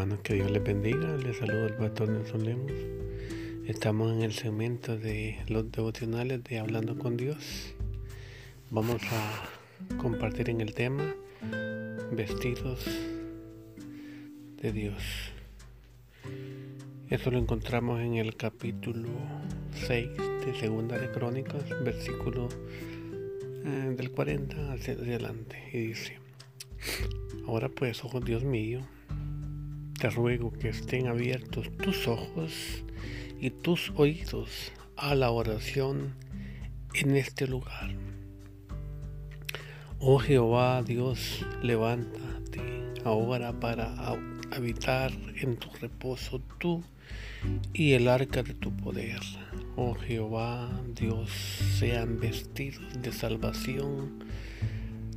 [0.00, 1.14] hermanos, que Dios les bendiga.
[1.18, 2.72] Les saludo al pastor Nelson Lemos.
[3.66, 7.74] Estamos en el segmento de los devocionales de Hablando con Dios.
[8.70, 11.14] Vamos a compartir en el tema
[12.12, 12.86] vestidos
[14.62, 15.02] de Dios.
[17.10, 19.10] Eso lo encontramos en el capítulo
[19.86, 20.08] 6
[20.46, 22.48] de Segunda de Crónicas, versículo
[23.66, 25.62] eh, del 40 hacia adelante.
[25.74, 26.16] Y dice,
[27.46, 28.80] ahora pues, oh Dios mío,
[30.00, 32.82] te ruego que estén abiertos tus ojos
[33.38, 36.14] y tus oídos a la oración
[36.94, 37.94] en este lugar.
[39.98, 42.62] Oh Jehová Dios, levántate
[43.04, 43.94] ahora para
[44.50, 46.82] habitar en tu reposo tú
[47.74, 49.20] y el arca de tu poder.
[49.76, 51.30] Oh Jehová Dios,
[51.78, 54.24] sean vestidos de salvación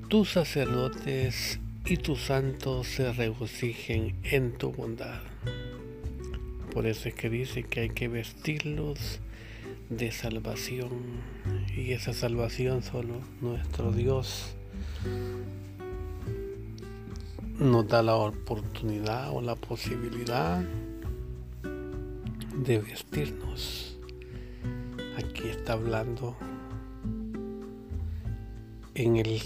[0.10, 5.22] tus sacerdotes y tus santos se regocijen en tu bondad.
[6.74, 9.20] Por eso es que dice que hay que vestirlos
[9.90, 10.90] de salvación.
[11.76, 14.56] Y esa salvación solo nuestro Dios
[17.60, 20.64] nos da la oportunidad o la posibilidad
[22.58, 23.98] de vestirnos.
[25.18, 26.38] Aquí está hablando
[28.96, 29.42] en el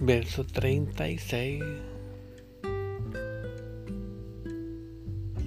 [0.00, 1.60] verso 36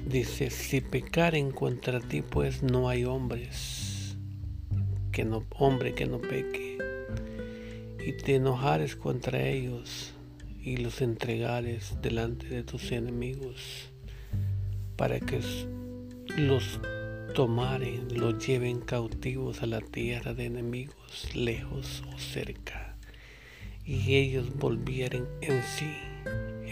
[0.06, 4.18] dice, si pecaren contra ti, pues no hay hombres,
[5.14, 6.78] que no, hombre que no peque,
[8.06, 10.14] y te enojares contra ellos
[10.62, 13.90] y los entregares delante de tus enemigos,
[14.98, 15.40] para que
[16.36, 16.82] los
[17.36, 22.91] tomaren, los lleven cautivos a la tierra de enemigos, lejos o cerca
[23.86, 25.96] y ellos volvieren en sí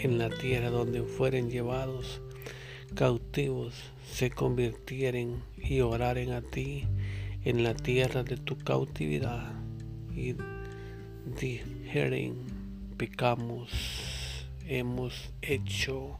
[0.02, 2.22] en la tierra donde fueren llevados
[2.94, 3.74] cautivos,
[4.04, 6.84] se convirtieren y oraren a ti
[7.44, 9.52] en la tierra de tu cautividad
[10.14, 10.34] y
[11.40, 12.34] dijeren,
[12.96, 13.70] pecamos,
[14.66, 16.18] hemos hecho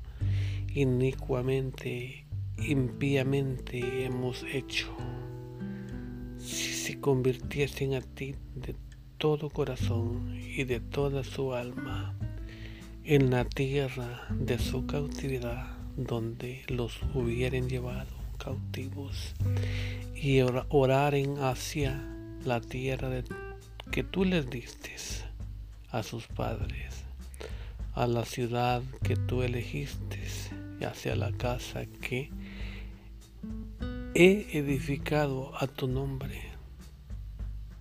[0.74, 2.26] inicuamente,
[2.58, 4.94] impíamente hemos hecho.
[6.38, 8.74] Si se convirtiesen a ti de
[9.20, 12.14] todo corazón y de toda su alma
[13.04, 18.08] en la tierra de su cautividad donde los hubieren llevado
[18.42, 19.34] cautivos
[20.14, 22.02] y oraren hacia
[22.46, 23.10] la tierra
[23.90, 24.96] que tú les diste
[25.90, 27.04] a sus padres,
[27.92, 30.18] a la ciudad que tú elegiste
[30.80, 32.30] y hacia la casa que
[34.14, 36.49] he edificado a tu nombre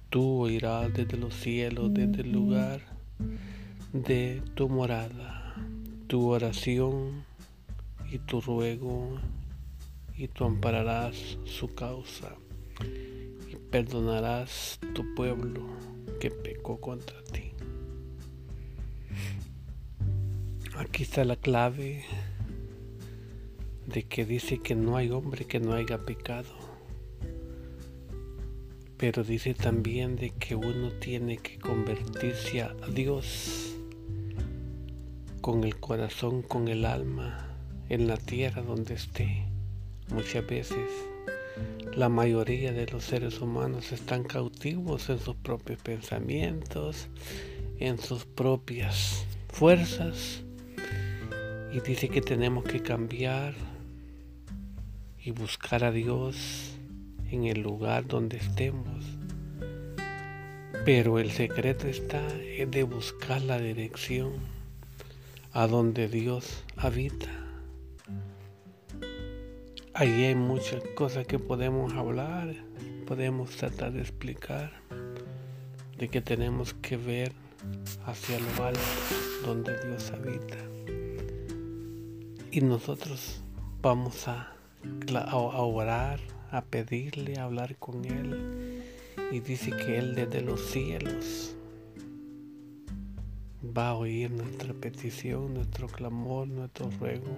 [0.09, 2.81] Tú oirás desde los cielos, desde el lugar
[3.93, 5.55] de tu morada,
[6.07, 7.23] tu oración
[8.09, 9.19] y tu ruego,
[10.17, 12.35] y tú ampararás su causa
[13.51, 15.67] y perdonarás tu pueblo
[16.19, 17.51] que pecó contra ti.
[20.75, 22.03] Aquí está la clave
[23.85, 26.68] de que dice que no hay hombre que no haya pecado
[28.99, 33.73] pero dice también de que uno tiene que convertirse a Dios
[35.39, 37.47] con el corazón, con el alma,
[37.87, 39.45] en la tierra donde esté.
[40.09, 40.89] Muchas veces
[41.95, 47.07] la mayoría de los seres humanos están cautivos en sus propios pensamientos,
[47.79, 50.43] en sus propias fuerzas.
[51.71, 53.53] Y dice que tenemos que cambiar
[55.23, 56.75] y buscar a Dios
[57.31, 59.05] en el lugar donde estemos.
[60.85, 64.33] Pero el secreto está en de buscar la dirección
[65.53, 67.29] a donde Dios habita.
[69.93, 72.55] Allí hay muchas cosas que podemos hablar,
[73.05, 74.71] podemos tratar de explicar,
[75.97, 77.33] de que tenemos que ver
[78.05, 78.79] hacia lo alto
[79.45, 80.57] donde Dios habita.
[82.51, 83.41] Y nosotros
[83.81, 84.53] vamos a,
[85.13, 86.19] a orar
[86.51, 88.83] a pedirle, a hablar con Él.
[89.31, 91.55] Y dice que Él desde los cielos
[93.77, 97.35] va a oír nuestra petición, nuestro clamor, nuestro ruego.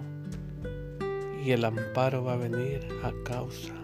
[1.44, 3.74] Y el amparo va a venir a causa,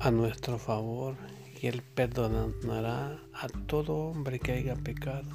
[0.00, 1.16] a nuestro favor.
[1.60, 5.28] Y Él perdonará a todo hombre que haya pecado.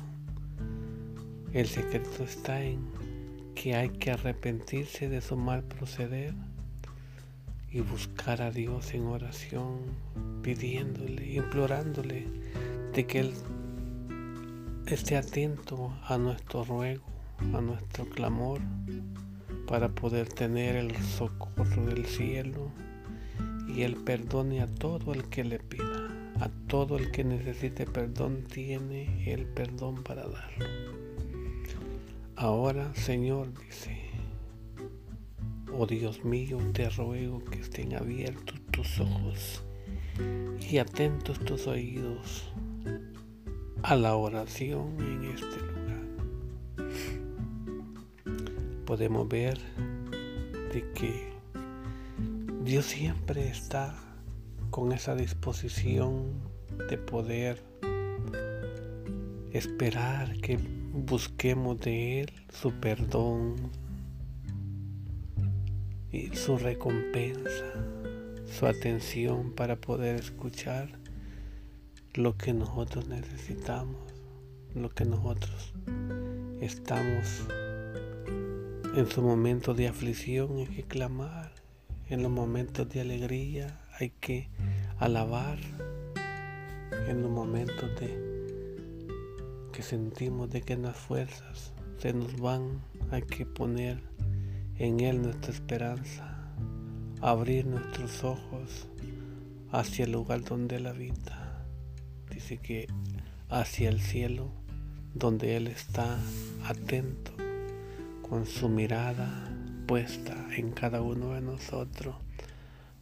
[1.53, 2.79] El secreto está en
[3.55, 6.33] que hay que arrepentirse de su mal proceder
[7.71, 9.79] y buscar a Dios en oración,
[10.41, 12.25] pidiéndole, implorándole
[12.93, 13.33] de que Él
[14.87, 17.05] esté atento a nuestro ruego,
[17.53, 18.61] a nuestro clamor,
[19.67, 22.71] para poder tener el socorro del cielo
[23.67, 26.07] y Él perdone a todo el que le pida.
[26.39, 30.65] A todo el que necesite perdón tiene el perdón para darlo.
[32.35, 34.06] Ahora, Señor, dice,
[35.79, 39.63] oh Dios mío, te ruego que estén abiertos tus ojos
[40.59, 42.51] y atentos tus oídos
[43.83, 46.07] a la oración en este lugar.
[48.85, 49.59] Podemos ver
[50.73, 51.31] de que
[52.63, 53.95] Dios siempre está
[54.71, 56.31] con esa disposición
[56.89, 57.61] de poder
[59.51, 60.57] esperar que
[60.91, 63.86] busquemos de Él su perdón
[66.11, 67.73] y su recompensa,
[68.45, 70.89] su atención para poder escuchar
[72.13, 74.01] lo que nosotros necesitamos,
[74.73, 75.73] lo que nosotros
[76.61, 77.47] estamos
[78.95, 81.57] en su momento de aflicción, hay que clamar
[82.09, 84.49] en los momentos de alegría hay que
[84.97, 85.59] alabar.
[87.09, 88.27] En los momentos de
[89.73, 92.81] que sentimos de que las fuerzas se nos van,
[93.11, 94.01] hay que poner
[94.79, 96.37] en Él nuestra esperanza,
[97.21, 98.87] abrir nuestros ojos
[99.71, 101.65] hacia el lugar donde Él habita.
[102.29, 102.87] Dice que
[103.49, 104.51] hacia el cielo,
[105.13, 106.17] donde Él está
[106.65, 107.31] atento
[108.21, 109.49] con su mirada
[109.87, 112.15] puesta en cada uno de nosotros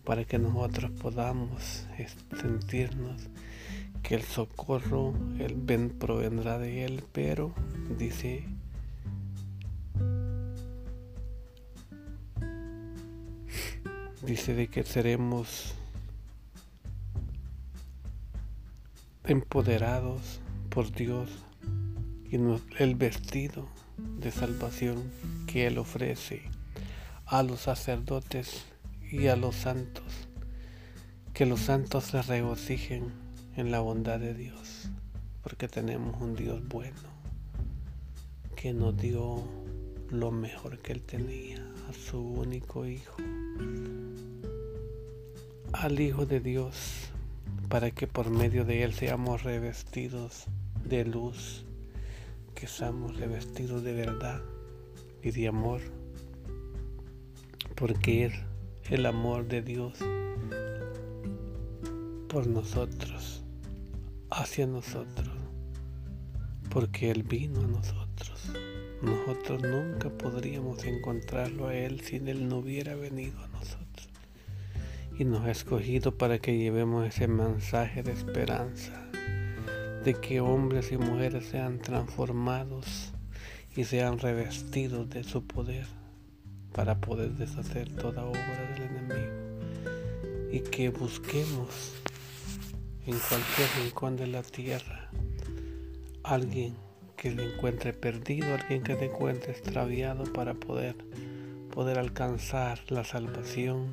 [0.04, 1.88] para que nosotros podamos
[2.40, 3.28] sentirnos
[4.04, 7.56] que el socorro el ben provendrá de él, pero
[7.98, 8.46] dice
[14.26, 15.76] dice de que seremos
[19.24, 21.30] empoderados por Dios
[22.32, 22.38] y
[22.82, 23.68] el vestido
[23.98, 25.12] de salvación
[25.46, 26.42] que Él ofrece
[27.28, 28.66] a los sacerdotes
[29.12, 30.28] y a los santos,
[31.34, 33.12] que los santos se regocijen
[33.56, 34.90] en la bondad de Dios,
[35.44, 37.10] porque tenemos un Dios bueno,
[38.56, 39.44] que nos dio
[40.10, 43.16] lo mejor que Él tenía, a su único Hijo,
[45.84, 47.10] al Hijo de Dios,
[47.70, 50.46] para que por medio de Él seamos revestidos
[50.84, 51.66] de luz,
[52.54, 54.42] que seamos revestidos de verdad
[55.24, 55.82] y de amor
[57.76, 58.34] porque es
[58.90, 60.00] el amor de Dios
[62.30, 63.44] por nosotros,
[64.30, 65.30] hacia nosotros,
[66.70, 68.52] porque Él vino a nosotros.
[69.02, 73.55] Nosotros nunca podríamos encontrarlo a Él si Él no hubiera venido a nosotros.
[75.18, 78.92] Y nos ha escogido para que llevemos ese mensaje de esperanza,
[80.04, 83.14] de que hombres y mujeres sean transformados
[83.76, 85.86] y sean revestidos de su poder
[86.74, 89.46] para poder deshacer toda obra del enemigo
[90.52, 91.94] y que busquemos
[93.06, 95.10] en cualquier rincón de la tierra
[96.24, 96.76] alguien
[97.16, 100.96] que le encuentre perdido, alguien que le encuentre extraviado para poder
[101.72, 103.88] poder alcanzar la salvación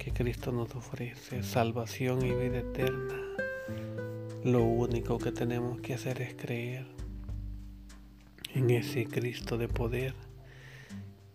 [0.00, 3.14] que Cristo nos ofrece, salvación y vida eterna.
[4.42, 6.86] Lo único que tenemos que hacer es creer
[8.54, 10.14] en ese Cristo de poder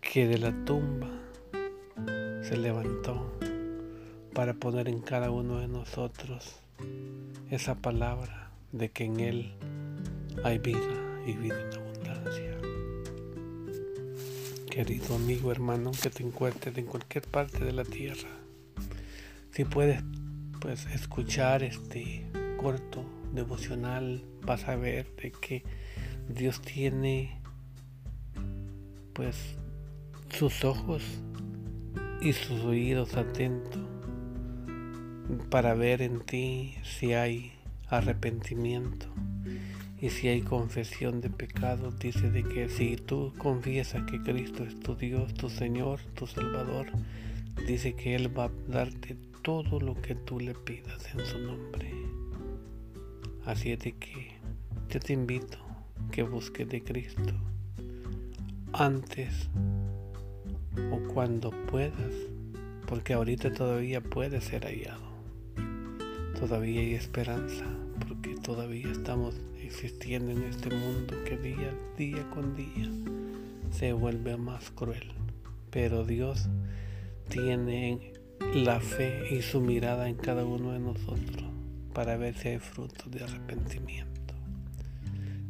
[0.01, 1.12] que de la tumba
[2.41, 3.38] se levantó
[4.34, 6.55] para poner en cada uno de nosotros
[7.51, 9.53] esa palabra de que en Él
[10.43, 12.57] hay vida y vida en abundancia.
[14.72, 18.27] Querido amigo, hermano, que te encuentres en cualquier parte de la tierra,
[19.55, 20.03] si puedes
[20.59, 25.63] pues escuchar este corto devocional, vas a ver de que
[26.27, 27.39] Dios tiene
[29.13, 29.38] pues
[30.29, 31.03] sus ojos
[32.21, 33.81] y sus oídos atentos
[35.50, 37.53] para ver en ti si hay
[37.88, 39.05] arrepentimiento
[40.01, 41.97] y si hay confesión de pecados.
[41.97, 46.88] Dice de que si tú confiesas que Cristo es tu Dios, tu Señor, tu Salvador,
[47.65, 51.91] dice que Él va a darte todo lo que tú le pidas en su nombre.
[53.45, 54.39] Así es de que
[54.89, 55.59] yo te invito
[56.11, 57.31] que busques de Cristo
[58.73, 59.47] antes
[60.91, 62.15] o cuando puedas,
[62.87, 65.13] porque ahorita todavía puede ser hallado.
[66.39, 67.65] Todavía hay esperanza,
[68.07, 72.89] porque todavía estamos existiendo en este mundo que día, día con día
[73.69, 75.11] se vuelve más cruel.
[75.69, 76.49] Pero Dios
[77.29, 78.15] tiene
[78.53, 81.45] la fe y su mirada en cada uno de nosotros
[81.93, 84.33] para ver si hay frutos de arrepentimiento.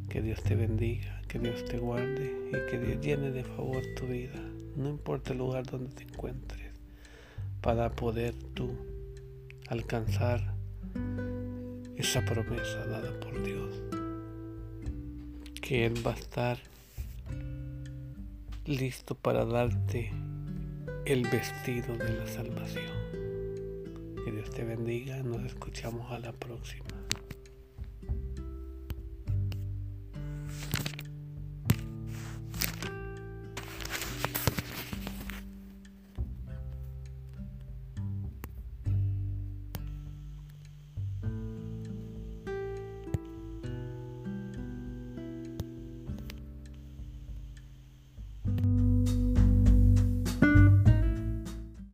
[0.09, 4.05] Que Dios te bendiga, que Dios te guarde y que Dios llene de favor tu
[4.07, 4.39] vida.
[4.75, 6.71] no importa el lugar donde te encuentres,
[7.61, 8.77] para poder tú
[9.69, 10.53] alcanzar
[11.95, 13.81] esa promesa dada por Dios,
[15.61, 16.59] que Él va a estar
[18.65, 20.11] listo para darte
[21.05, 22.91] el vestido de la salvación.
[24.23, 26.94] Que Dios te bendiga, nos escuchamos a la próxima.